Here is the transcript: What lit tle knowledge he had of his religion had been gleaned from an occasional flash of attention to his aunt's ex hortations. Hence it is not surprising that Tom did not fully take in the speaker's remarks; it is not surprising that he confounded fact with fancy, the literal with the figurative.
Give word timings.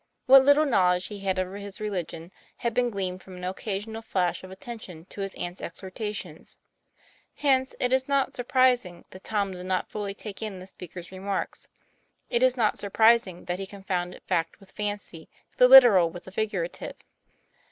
What 0.25 0.43
lit 0.43 0.55
tle 0.55 0.65
knowledge 0.65 1.05
he 1.09 1.19
had 1.19 1.37
of 1.37 1.53
his 1.53 1.79
religion 1.79 2.31
had 2.57 2.73
been 2.73 2.89
gleaned 2.89 3.21
from 3.21 3.35
an 3.35 3.43
occasional 3.43 4.01
flash 4.01 4.43
of 4.43 4.49
attention 4.49 5.05
to 5.11 5.21
his 5.21 5.35
aunt's 5.35 5.61
ex 5.61 5.79
hortations. 5.81 6.57
Hence 7.35 7.75
it 7.79 7.93
is 7.93 8.07
not 8.07 8.35
surprising 8.35 9.05
that 9.11 9.23
Tom 9.23 9.51
did 9.51 9.67
not 9.67 9.91
fully 9.91 10.15
take 10.15 10.41
in 10.41 10.57
the 10.57 10.65
speaker's 10.65 11.11
remarks; 11.11 11.67
it 12.31 12.41
is 12.41 12.57
not 12.57 12.79
surprising 12.79 13.45
that 13.45 13.59
he 13.59 13.67
confounded 13.67 14.23
fact 14.23 14.59
with 14.59 14.71
fancy, 14.71 15.29
the 15.57 15.67
literal 15.67 16.09
with 16.09 16.23
the 16.23 16.31
figurative. 16.31 16.95